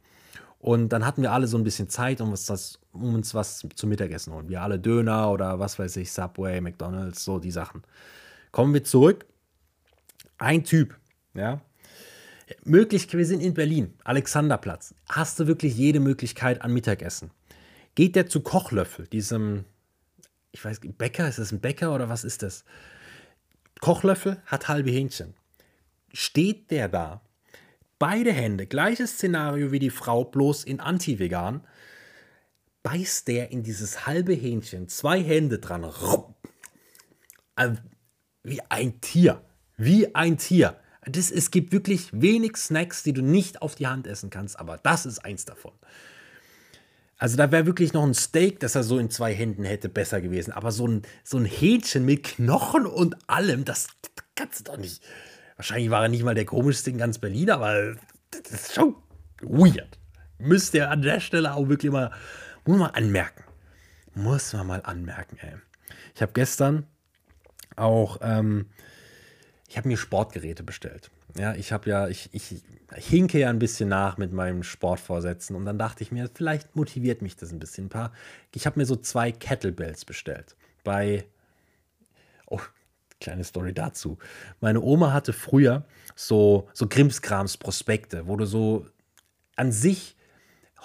[0.59, 3.67] Und dann hatten wir alle so ein bisschen Zeit, um uns, das, um uns was
[3.75, 4.49] zum Mittagessen holen.
[4.49, 7.83] Wir alle Döner oder was weiß ich, Subway, McDonalds, so die Sachen.
[8.53, 9.27] Kommen wir zurück.
[10.39, 10.99] Ein Typ,
[11.35, 11.61] ja.
[12.64, 14.94] Möglich, wir sind in Berlin, Alexanderplatz.
[15.09, 17.30] Hast du wirklich jede Möglichkeit an Mittagessen?
[17.94, 19.64] Geht der zu Kochlöffel, diesem,
[20.52, 22.64] ich weiß, Bäcker, ist das ein Bäcker oder was ist das?
[23.80, 25.35] Kochlöffel hat halbe Hähnchen.
[26.12, 27.20] Steht der da
[27.98, 31.62] Beide Hände, gleiches Szenario wie die Frau, bloß in anti-vegan,
[32.82, 35.90] beißt der in dieses halbe Hähnchen, zwei Hände dran,
[38.42, 39.40] wie ein Tier,
[39.78, 40.78] wie ein Tier.
[41.07, 44.79] Das, es gibt wirklich wenig Snacks, die du nicht auf die Hand essen kannst, aber
[44.79, 45.73] das ist eins davon.
[47.19, 50.21] Also da wäre wirklich noch ein Steak, das er so in zwei Händen hätte, besser
[50.21, 50.53] gewesen.
[50.53, 54.77] Aber so ein, so ein Hähnchen mit Knochen und allem, das, das kannst du doch
[54.77, 55.03] nicht.
[55.57, 57.97] Wahrscheinlich war er nicht mal der komischste in ganz Berlin, aber
[58.31, 58.97] das ist schon
[59.40, 59.99] weird.
[60.38, 62.11] Müsst ihr an der Stelle auch wirklich mal,
[62.66, 63.45] muss man anmerken.
[64.14, 65.55] Muss man mal anmerken, ey.
[66.14, 66.87] Ich habe gestern
[67.77, 68.66] auch, ähm,
[69.68, 71.11] ich habe mir Sportgeräte bestellt.
[71.37, 72.62] Ja, ich habe ja, ich, ich
[72.94, 77.20] hinke ja ein bisschen nach mit meinem Sportvorsätzen und dann dachte ich mir, vielleicht motiviert
[77.20, 77.87] mich das ein bisschen.
[77.87, 78.12] Ein paar,
[78.55, 80.57] ich habe mir so zwei Kettlebells bestellt.
[80.85, 81.24] Bei,
[82.46, 82.61] oh,
[83.20, 84.18] kleine Story dazu.
[84.61, 88.87] Meine Oma hatte früher so, so Krimskrams Prospekte, wo du so
[89.57, 90.16] an sich,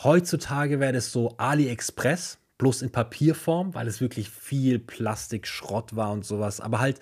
[0.03, 6.25] heutzutage wäre das so AliExpress, bloß in Papierform, weil es wirklich viel Plastikschrott war und
[6.25, 6.99] sowas, aber halt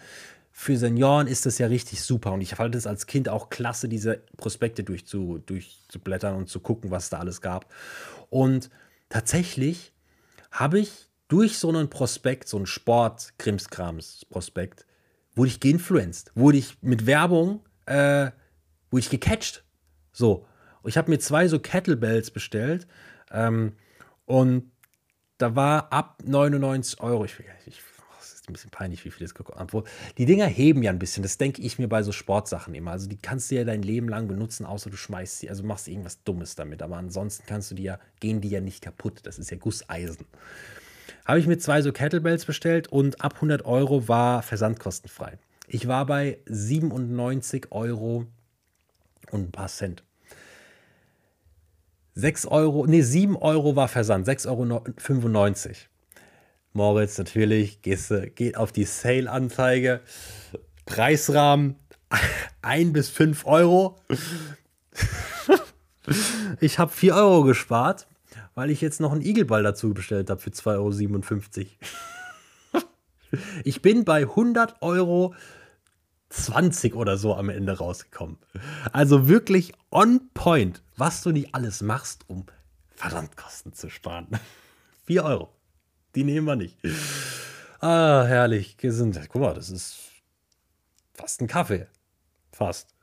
[0.59, 2.33] für Senioren ist das ja richtig super.
[2.33, 6.91] Und ich fand es als Kind auch klasse, diese Prospekte durchzu, durchzublättern und zu gucken,
[6.91, 7.73] was da alles gab.
[8.29, 8.69] Und
[9.07, 9.93] tatsächlich
[10.51, 14.85] habe ich durch so einen Prospekt, so einen Sport-Krimskrams-Prospekt,
[15.33, 18.31] wurde ich geinfluenced, wurde ich mit Werbung, äh,
[18.91, 19.63] wurde ich gecatcht.
[20.11, 20.45] So.
[20.83, 22.85] Ich habe mir zwei so Kettlebells bestellt
[23.31, 23.77] ähm,
[24.25, 24.69] und
[25.37, 27.81] da war ab 99 Euro, ich, ich
[28.49, 29.83] ein bisschen peinlich, wie viel das gekostet hat.
[30.17, 31.23] Die Dinger heben ja ein bisschen.
[31.23, 32.91] Das denke ich mir bei so Sportsachen immer.
[32.91, 35.88] Also die kannst du ja dein Leben lang benutzen, außer du schmeißt sie, also machst
[35.88, 36.81] irgendwas Dummes damit.
[36.81, 39.19] Aber ansonsten kannst du die ja, gehen die ja nicht kaputt.
[39.23, 40.25] Das ist ja Gusseisen.
[41.25, 45.38] Habe ich mir zwei so Kettlebells bestellt und ab 100 Euro war versandkostenfrei.
[45.67, 48.25] Ich war bei 97 Euro
[49.31, 50.03] und ein paar Cent.
[52.15, 55.75] 6 Euro, nee, 7 Euro war Versand, 6,95 Euro.
[56.73, 60.01] Moritz, natürlich, gehst, geht auf die Sale-Anzeige.
[60.86, 61.75] Preisrahmen
[62.62, 63.99] 1 bis 5 Euro.
[66.60, 68.08] ich habe 4 Euro gespart,
[68.55, 71.67] weil ich jetzt noch einen Igelball dazu bestellt habe für 2,57
[72.73, 72.86] Euro.
[73.63, 75.34] ich bin bei 100 Euro
[76.29, 78.38] 20 oder so am Ende rausgekommen.
[78.91, 82.45] Also wirklich on point, was du nicht alles machst, um
[82.95, 84.27] Versandkosten zu sparen.
[85.05, 85.58] 4 Euro.
[86.15, 86.77] Die nehmen wir nicht.
[87.81, 88.77] Ah, herrlich.
[88.77, 89.99] Guck mal, das ist
[91.13, 91.87] fast ein Kaffee.
[92.51, 92.93] Fast.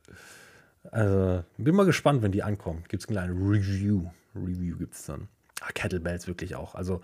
[0.90, 2.84] Also, bin mal gespannt, wenn die ankommen.
[2.88, 4.10] Gibt es ein kleines Review.
[4.34, 5.28] Review gibt es dann.
[5.60, 6.74] Ah, Kettlebells wirklich auch.
[6.74, 7.00] Also,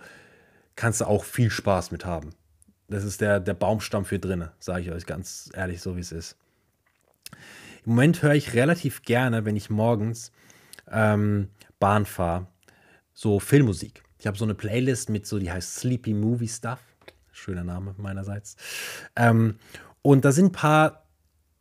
[0.75, 2.31] kannst du auch viel Spaß mit haben.
[2.89, 6.11] Das ist der, der Baumstamm für drinne, sage ich euch ganz ehrlich, so wie es
[6.11, 6.37] ist.
[7.85, 10.31] Im Moment höre ich relativ gerne, wenn ich morgens
[10.91, 12.47] ähm, Bahn fahre,
[13.13, 14.03] so Filmmusik.
[14.23, 16.79] Ich habe so eine Playlist mit so, die heißt Sleepy Movie Stuff.
[17.33, 18.55] Schöner Name meinerseits.
[19.17, 19.55] Ähm,
[20.01, 21.03] und da sind ein paar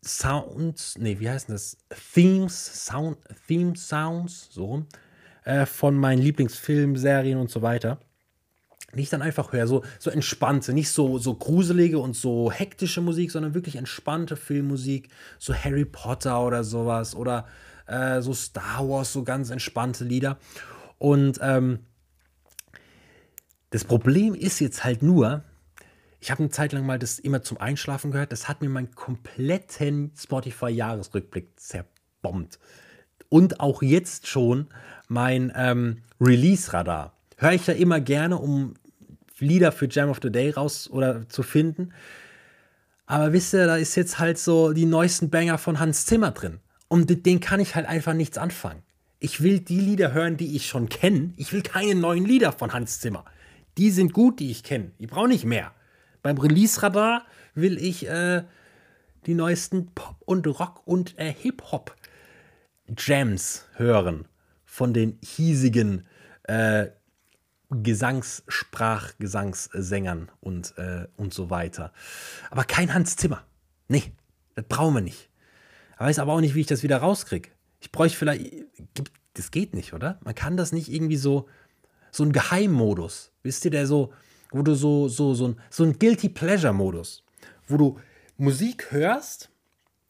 [0.05, 1.77] Sounds, nee, wie heißen das?
[2.15, 4.87] Themes, Sound, Theme Sounds, so rum,
[5.43, 7.99] äh, von meinen Lieblingsfilmserien und so weiter.
[8.95, 13.01] Die ich dann einfach höre, so, so entspannte, nicht so, so gruselige und so hektische
[13.01, 15.09] Musik, sondern wirklich entspannte Filmmusik,
[15.41, 17.45] so Harry Potter oder sowas oder
[17.89, 20.39] äh, so Star Wars, so ganz entspannte Lieder.
[20.99, 21.81] Und ähm,
[23.73, 25.45] das Problem ist jetzt halt nur,
[26.21, 28.31] ich habe eine Zeit lang mal das immer zum Einschlafen gehört.
[28.31, 32.59] Das hat mir meinen kompletten Spotify-Jahresrückblick zerbombt.
[33.31, 34.69] Und auch jetzt schon
[35.09, 37.17] mein ähm, Release-Radar.
[37.39, 38.75] Höre ich ja immer gerne, um
[39.39, 41.95] Lieder für Jam of the Day raus oder zu finden.
[43.07, 46.61] Aber wisst ihr, da ist jetzt halt so die neuesten Banger von Hans Zimmer drin.
[46.89, 48.83] Und mit denen kann ich halt einfach nichts anfangen.
[49.19, 51.33] Ich will die Lieder hören, die ich schon kenne.
[51.39, 53.25] Ich will keine neuen Lieder von Hans Zimmer.
[53.79, 54.93] Die sind gut, die ich kenne.
[54.99, 55.73] Ich brauche nicht mehr.
[56.23, 58.45] Beim Release-Radar will ich äh,
[59.27, 64.29] die neuesten Pop- und Rock- und äh, Hip-Hop-Jams hören.
[64.65, 66.07] Von den hiesigen
[66.45, 66.87] äh,
[67.71, 71.93] Gesangssprach, Gesangssängern und, äh, und so weiter.
[72.51, 73.45] Aber kein Hans Zimmer.
[73.89, 74.13] Nee,
[74.55, 75.31] das brauchen wir nicht.
[75.95, 77.49] Ich weiß aber auch nicht, wie ich das wieder rauskriege.
[77.81, 78.67] Ich bräuchte vielleicht.
[79.35, 80.21] Das geht nicht, oder?
[80.25, 81.49] Man kann das nicht irgendwie so
[82.13, 83.33] so ein Geheimmodus.
[83.43, 84.13] Wisst ihr, der so,
[84.53, 87.25] wo du so, so, so ein, so ein Guilty Pleasure-Modus,
[87.67, 87.99] wo du
[88.37, 89.51] Musik hörst,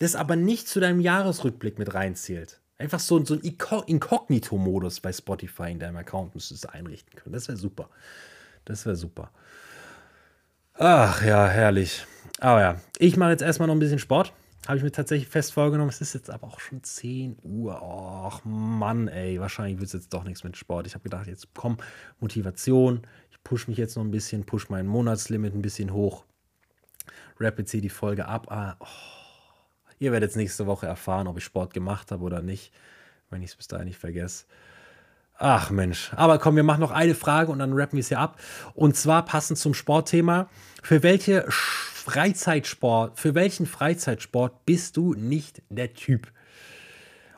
[0.00, 2.60] das aber nicht zu deinem Jahresrückblick mit reinzählt.
[2.76, 7.32] Einfach so, so ein Inkognito-Modus bei Spotify in deinem Account müsstest du einrichten können.
[7.32, 7.88] Das wäre super.
[8.64, 9.30] Das wäre super.
[10.74, 12.04] Ach ja, herrlich.
[12.40, 14.32] Aber ja, ich mache jetzt erstmal noch ein bisschen Sport.
[14.66, 15.88] Habe ich mir tatsächlich fest vorgenommen.
[15.90, 17.83] Es ist jetzt aber auch schon 10 Uhr.
[17.83, 19.40] Ach Mann, ey.
[19.40, 20.87] Wahrscheinlich wird es jetzt doch nichts mit Sport.
[20.87, 21.79] Ich habe gedacht, jetzt komm,
[22.20, 23.03] Motivation.
[23.33, 26.25] Ich pushe mich jetzt noch ein bisschen, pushe mein Monatslimit ein bisschen hoch.
[27.40, 28.46] Rapid C die Folge ab.
[28.53, 28.87] Ah, oh.
[29.98, 32.72] Ihr werdet jetzt nächste Woche erfahren, ob ich Sport gemacht habe oder nicht.
[33.31, 34.44] Wenn ich es bis dahin nicht vergesse.
[35.38, 36.12] Ach Mensch.
[36.14, 38.38] Aber komm, wir machen noch eine Frage und dann rappen wir es hier ab.
[38.75, 40.48] Und zwar passend zum Sportthema.
[40.83, 41.46] Für welche
[42.02, 46.32] Freizeitsport, für welchen Freizeitsport bist du nicht der Typ?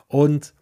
[0.07, 0.53] Und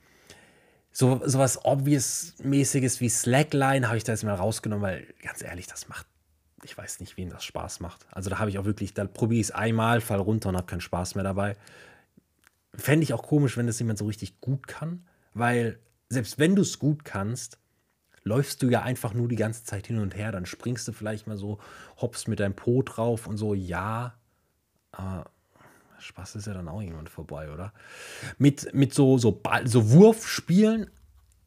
[0.91, 5.87] so was obvious-mäßiges wie Slackline habe ich da jetzt mal rausgenommen, weil ganz ehrlich, das
[5.87, 6.05] macht,
[6.63, 8.05] ich weiß nicht, wem das Spaß macht.
[8.11, 10.67] Also da habe ich auch wirklich, da probiere ich es einmal, fall runter und habe
[10.67, 11.55] keinen Spaß mehr dabei.
[12.75, 16.61] Fände ich auch komisch, wenn das jemand so richtig gut kann, weil selbst wenn du
[16.61, 17.57] es gut kannst,
[18.23, 20.31] läufst du ja einfach nur die ganze Zeit hin und her.
[20.31, 21.59] Dann springst du vielleicht mal so,
[22.01, 24.13] hoppst mit deinem Po drauf und so, ja.
[24.91, 25.29] Aber
[25.99, 27.73] Spaß ist ja dann auch irgendwann vorbei, oder?
[28.37, 30.89] Mit, mit so, so, Ball, so Wurfspielen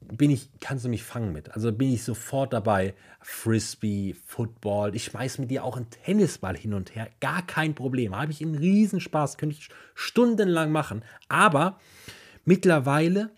[0.00, 1.52] bin ich, kannst du mich fangen mit.
[1.54, 2.94] Also bin ich sofort dabei.
[3.20, 4.94] Frisbee, Football.
[4.94, 7.08] Ich schmeiß mit dir auch einen Tennisball hin und her.
[7.20, 8.14] Gar kein Problem.
[8.14, 9.36] Habe ich einen Riesenspaß.
[9.36, 11.02] Könnte ich stundenlang machen.
[11.28, 11.80] Aber
[12.44, 13.30] mittlerweile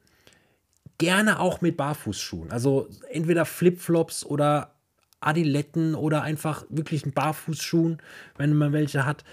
[0.98, 2.50] gerne auch mit Barfußschuhen.
[2.50, 4.74] Also entweder Flipflops oder
[5.20, 7.98] Adiletten oder einfach wirklich einen Barfußschuhen,
[8.36, 9.24] wenn man welche hat.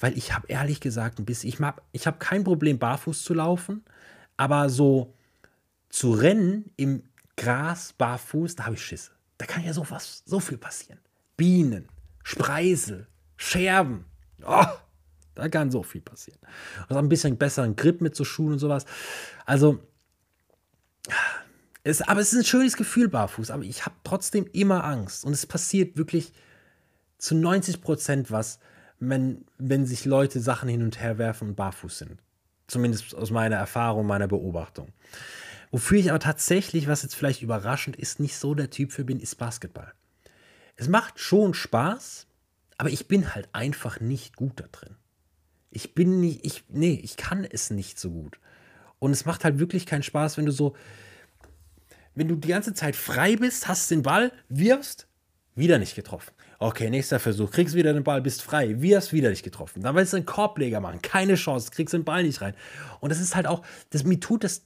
[0.00, 1.58] Weil ich habe ehrlich gesagt ein bisschen, ich,
[1.92, 3.84] ich habe kein Problem, barfuß zu laufen,
[4.36, 5.14] aber so
[5.88, 7.02] zu rennen im
[7.36, 9.10] Gras barfuß, da habe ich Schiss.
[9.38, 9.86] Da kann ja so,
[10.24, 11.00] so viel passieren.
[11.36, 11.88] Bienen,
[12.22, 14.04] Spreisel, Scherben.
[14.44, 14.64] Oh,
[15.34, 16.40] da kann so viel passieren.
[16.88, 18.84] Also ein bisschen besseren Grip mit so Schuhen und sowas.
[19.46, 19.80] Also,
[21.84, 25.24] es, aber es ist ein schönes Gefühl barfuß, aber ich habe trotzdem immer Angst.
[25.24, 26.32] Und es passiert wirklich
[27.18, 28.58] zu 90 Prozent was,
[29.00, 32.18] wenn, wenn sich Leute Sachen hin und her werfen und barfuß sind.
[32.66, 34.92] Zumindest aus meiner Erfahrung, meiner Beobachtung.
[35.70, 39.20] Wofür ich aber tatsächlich, was jetzt vielleicht überraschend ist, nicht so der Typ für bin,
[39.20, 39.92] ist Basketball.
[40.76, 42.26] Es macht schon Spaß,
[42.76, 44.96] aber ich bin halt einfach nicht gut da drin.
[45.70, 48.38] Ich bin nicht, ich, nee, ich kann es nicht so gut.
[48.98, 50.74] Und es macht halt wirklich keinen Spaß, wenn du so,
[52.14, 55.06] wenn du die ganze Zeit frei bist, hast den Ball, wirfst,
[55.54, 56.32] wieder nicht getroffen.
[56.60, 59.82] Okay, nächster Versuch, kriegst wieder den Ball, bist frei, wirfst wieder nicht getroffen.
[59.82, 62.54] Dann willst du einen Korbleger machen, keine Chance, kriegst den Ball nicht rein.
[62.98, 64.62] Und das ist halt auch, das, mir tut das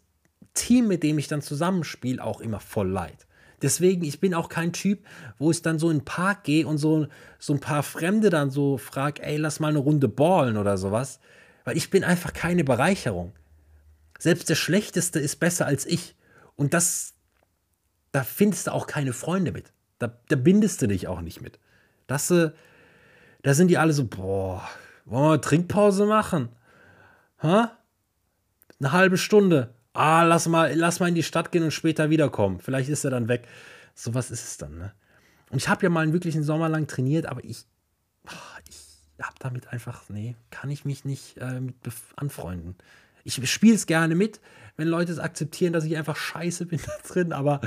[0.54, 3.26] Team, mit dem ich dann zusammenspiele, auch immer voll leid.
[3.60, 5.04] Deswegen, ich bin auch kein Typ,
[5.38, 7.06] wo ich dann so in den Park gehe und so,
[7.38, 11.20] so ein paar Fremde dann so frage, ey, lass mal eine Runde ballen oder sowas.
[11.64, 13.32] Weil ich bin einfach keine Bereicherung.
[14.22, 16.14] Selbst der Schlechteste ist besser als ich.
[16.54, 17.14] Und das,
[18.12, 19.72] da findest du auch keine Freunde mit.
[19.98, 21.58] Da, da bindest du dich auch nicht mit.
[22.06, 22.50] Das, äh,
[23.42, 24.68] da sind die alle so, boah,
[25.06, 26.50] wollen wir Trinkpause machen?
[27.42, 27.76] Ha?
[28.78, 32.60] Eine halbe Stunde ah, lass mal, lass mal in die Stadt gehen und später wiederkommen.
[32.60, 33.46] Vielleicht ist er dann weg.
[33.94, 34.92] So was ist es dann, ne?
[35.50, 37.66] Und ich habe ja mal einen wirklichen Sommer lang trainiert, aber ich,
[38.70, 38.78] ich
[39.20, 41.76] habe damit einfach, nee, kann ich mich nicht äh, mit
[42.16, 42.74] anfreunden.
[43.24, 44.40] Ich spiele es gerne mit,
[44.76, 47.60] wenn Leute es akzeptieren, dass ich einfach scheiße bin da drin, aber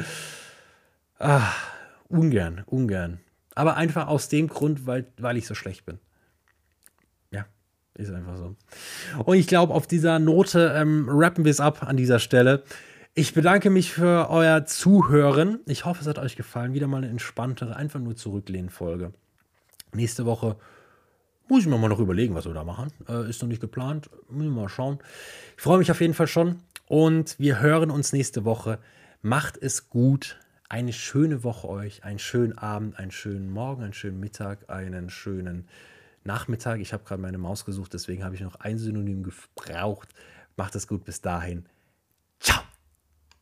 [1.20, 1.52] ah,
[2.08, 3.20] ungern, ungern.
[3.54, 6.00] Aber einfach aus dem Grund, weil, weil ich so schlecht bin.
[7.96, 8.56] Ist einfach so.
[9.24, 12.64] Und ich glaube, auf dieser Note ähm, rappen wir es ab an dieser Stelle.
[13.14, 15.62] Ich bedanke mich für euer Zuhören.
[15.66, 16.74] Ich hoffe, es hat euch gefallen.
[16.74, 19.14] Wieder mal eine entspanntere, einfach nur zurücklehnen Folge.
[19.94, 20.58] Nächste Woche
[21.48, 22.92] muss ich mir mal noch überlegen, was wir da machen.
[23.08, 24.10] Äh, ist noch nicht geplant.
[24.30, 25.00] Müssen wir mal schauen.
[25.56, 26.62] Ich freue mich auf jeden Fall schon.
[26.88, 28.80] Und wir hören uns nächste Woche.
[29.22, 30.40] Macht es gut.
[30.70, 32.04] Eine schöne Woche euch.
[32.04, 35.68] Einen schönen Abend, einen schönen Morgen, einen schönen Mittag, einen schönen
[36.24, 36.80] Nachmittag.
[36.80, 40.10] Ich habe gerade meine Maus gesucht, deswegen habe ich noch ein Synonym gebraucht.
[40.58, 41.66] Macht es gut bis dahin.
[42.40, 42.62] Ciao.